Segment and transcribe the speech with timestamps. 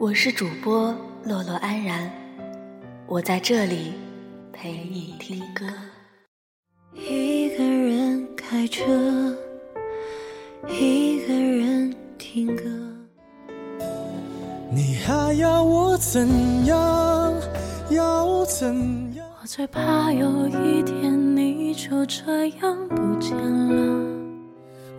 [0.00, 2.08] 我是主播洛洛安然，
[3.08, 3.94] 我在这里
[4.52, 5.66] 陪你听歌。
[6.94, 9.36] 一个人开车，
[10.68, 12.62] 一个人听歌。
[14.70, 16.28] 你还要我怎
[16.66, 17.34] 样？
[17.90, 19.26] 要怎样？
[19.42, 24.06] 我最怕有一天你就这样不见了。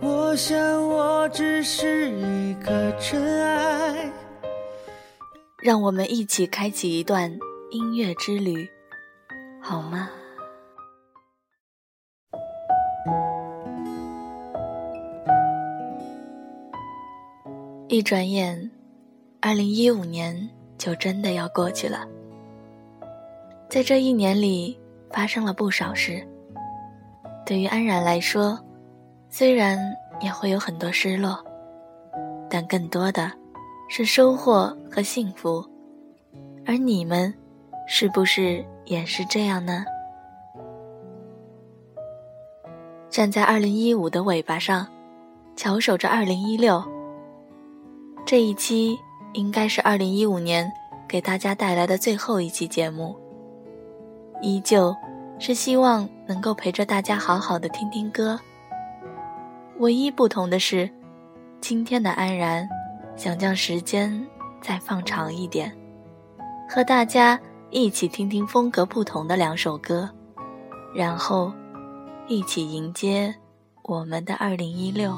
[0.02, 4.12] 我想我只是一个尘埃。
[5.62, 7.30] 让我们一起开启一段
[7.70, 8.66] 音乐之旅，
[9.60, 10.08] 好吗？
[17.88, 18.70] 一转眼，
[19.42, 22.08] 二零一五年就真的要过去了。
[23.68, 24.78] 在这一年里，
[25.10, 26.26] 发生了不少事。
[27.44, 28.58] 对于安然来说，
[29.28, 29.78] 虽然
[30.22, 31.44] 也会有很多失落，
[32.48, 33.39] 但更多的。
[33.92, 35.68] 是收获和幸福，
[36.64, 37.34] 而你们，
[37.88, 39.84] 是不是也是这样呢？
[43.10, 44.86] 站在二零一五的尾巴上，
[45.56, 46.80] 翘首着二零一六。
[48.24, 48.96] 这一期
[49.32, 50.70] 应该是二零一五年
[51.08, 53.16] 给大家带来的最后一期节目，
[54.40, 54.94] 依旧
[55.40, 58.38] 是希望能够陪着大家好好的听听歌。
[59.78, 60.88] 唯一不同的是，
[61.60, 62.68] 今天的安然。
[63.20, 64.26] 想将时间
[64.62, 65.70] 再放长一点，
[66.66, 70.08] 和大家一起听听风格不同的两首歌，
[70.94, 71.52] 然后
[72.28, 73.34] 一起迎接
[73.82, 75.14] 我们的二零一六。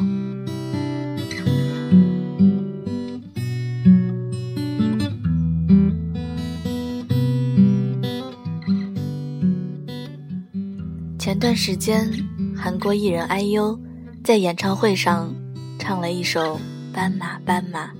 [11.20, 12.10] 前段时间，
[12.56, 13.78] 韩国艺人 IU
[14.24, 15.32] 在演唱会上
[15.78, 16.58] 唱了一首。
[16.92, 17.90] 斑马，斑马，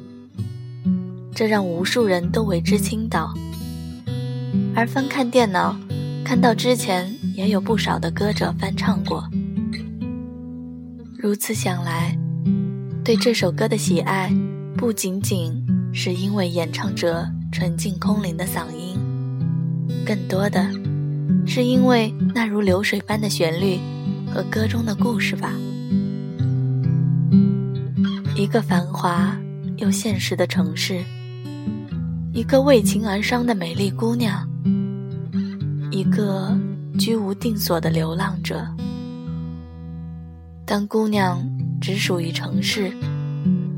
[1.35, 3.33] 这让无数人都为之倾倒。
[4.77, 5.75] 而翻看电脑，
[6.23, 9.27] 看到之前也有不少的歌者翻唱过。
[11.17, 12.17] 如此想来，
[13.03, 14.31] 对这首歌的喜爱，
[14.77, 15.55] 不仅仅
[15.95, 18.99] 是因为演唱者纯净空灵的嗓音，
[20.05, 20.71] 更多的
[21.47, 23.79] 是因为那如流水般的旋律
[24.31, 25.55] 和歌中的故事吧。
[28.43, 29.39] 一个繁华
[29.77, 31.01] 又现实的城市，
[32.33, 34.45] 一个为情而伤的美丽姑娘，
[35.93, 36.53] 一个
[36.99, 38.67] 居无定所的流浪者。
[40.67, 41.41] 当姑娘
[41.81, 42.93] 只属于城市，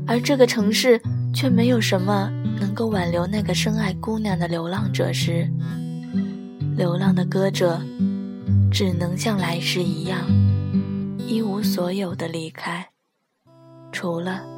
[0.07, 0.99] 而这个城市
[1.31, 5.47] 却没有什么能够挽留那个深爱姑娘的流浪者时，
[6.75, 7.79] 流浪的歌者
[8.71, 10.21] 只能像来时一样，
[11.19, 12.83] 一无所有的离开，
[13.91, 14.54] 除了。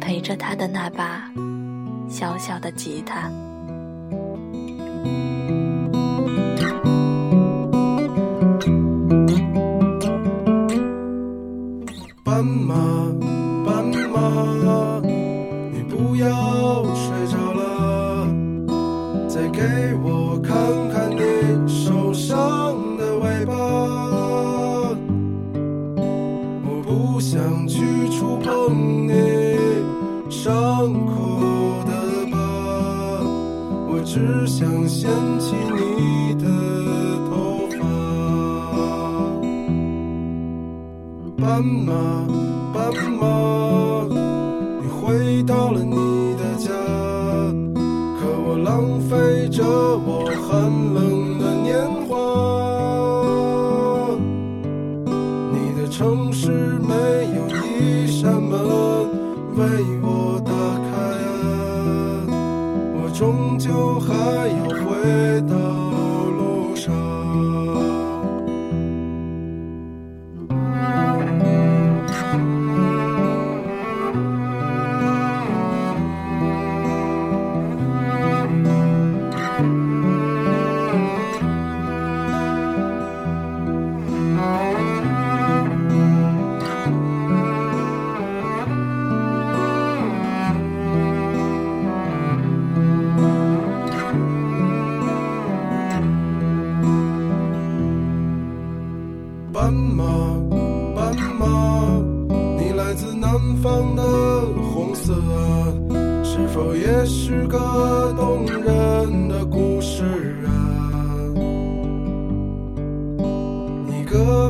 [0.00, 1.30] 陪着他的那把
[2.08, 3.30] 小小的吉他。
[12.22, 12.74] 斑马，
[13.66, 15.00] 斑马，
[15.72, 18.26] 你不要睡着了，
[19.28, 19.60] 再给
[20.02, 20.56] 我看
[20.88, 21.20] 看你
[34.12, 36.44] 只想掀起你的
[37.28, 37.30] 头
[37.78, 37.78] 发。
[41.38, 41.94] 斑马，
[42.74, 43.22] 斑马，
[44.82, 45.94] 你回到了你
[46.34, 46.72] 的家，
[48.18, 50.50] 可我浪费着我寒
[50.92, 51.70] 冷的年
[52.08, 52.10] 华。
[55.52, 56.92] 你的城市没
[57.36, 57.46] 有
[57.78, 58.58] 一扇门
[59.54, 59.60] 为
[60.02, 60.19] 我。
[63.20, 64.14] 终究还
[64.48, 65.89] 要回到。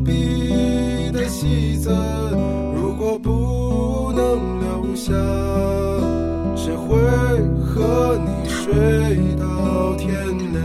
[0.01, 1.91] 笔的戏子，
[2.75, 5.13] 如果不能留下，
[6.57, 6.97] 谁会？
[7.73, 8.65] 和你睡
[9.37, 10.13] 到天
[10.53, 10.61] 亮。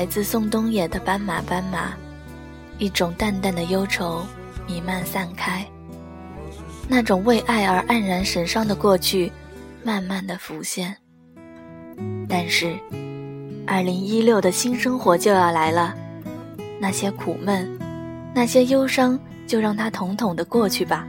[0.00, 1.88] 来自宋冬野的《斑马斑马》，
[2.78, 4.24] 一种淡淡的忧愁
[4.66, 5.62] 弥漫散开，
[6.88, 9.30] 那种为爱而黯然神伤的过去，
[9.84, 10.96] 慢慢的浮现。
[12.26, 12.74] 但是，
[13.66, 15.94] 二零一六的新生活就要来了，
[16.80, 17.68] 那些苦闷，
[18.34, 21.06] 那些忧伤，就让它统统的过去吧。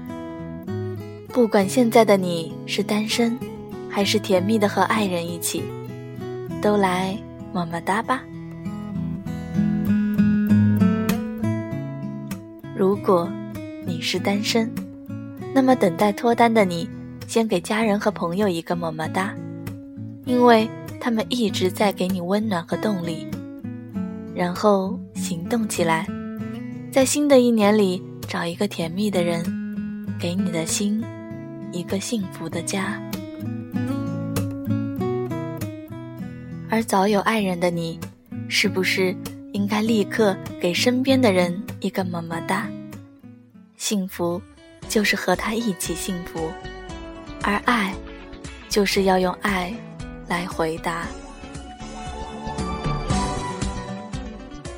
[1.30, 3.40] 不管现在的你是单身，
[3.90, 5.64] 还是甜蜜的和爱人一起，
[6.62, 7.18] 都来
[7.54, 8.22] 么么哒吧。
[13.02, 13.30] 果
[13.86, 14.72] 你是单身，
[15.54, 16.88] 那么等待脱单的你，
[17.28, 19.34] 先给家人和朋友一个么么哒，
[20.26, 20.70] 因为
[21.00, 23.28] 他们一直在给你温暖和动力。
[24.36, 26.08] 然后行动起来，
[26.92, 29.44] 在新的一年里找一个甜蜜的人，
[30.20, 31.04] 给你的心
[31.72, 33.02] 一个幸福的家。
[36.70, 38.00] 而早有爱人的你，
[38.48, 39.14] 是不是
[39.52, 42.70] 应该立刻给身边的人一个么么哒？
[43.92, 44.42] 幸福
[44.88, 46.50] 就是和他一起幸福，
[47.44, 47.94] 而爱
[48.70, 49.76] 就是要用爱
[50.30, 51.06] 来回答。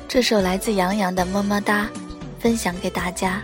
[0.08, 1.84] 这首来自杨洋的《么么哒》，
[2.40, 3.40] 分享给大家，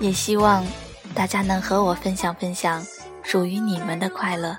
[0.00, 0.66] 也希望
[1.14, 2.84] 大家能和我分享分享
[3.22, 4.58] 属于你们的快乐。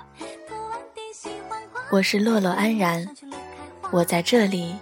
[1.90, 3.06] 我是洛洛安然，
[3.90, 4.76] 我在这里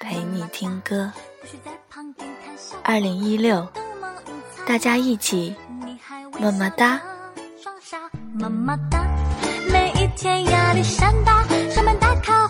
[0.00, 1.12] 陪你听歌。
[2.82, 3.64] 二零一六，
[4.70, 5.52] 大家一起
[6.38, 7.00] 么么哒！
[8.38, 9.04] 么么哒，
[9.68, 12.46] 每一天压力山大，上班打卡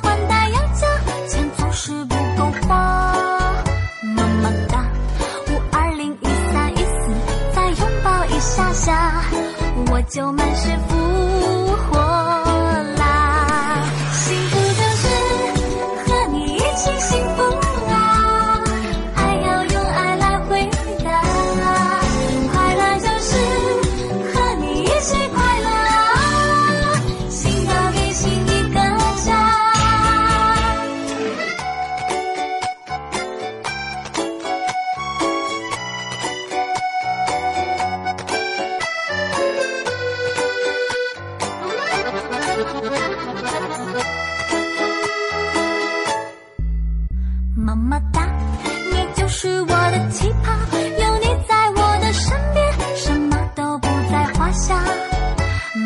[54.53, 54.75] 下，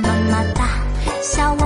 [0.02, 0.68] 妈妈大，
[1.22, 1.63] 小娃。